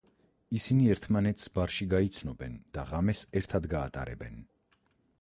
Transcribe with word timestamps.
ისინი 0.59 0.87
ერთმანეთს 0.93 1.51
ბარში 1.59 1.87
გაიცნობენ 1.93 2.57
და 2.79 2.89
ღამეს 2.93 3.23
ერთად 3.41 3.71
გაატარებენ. 3.75 4.45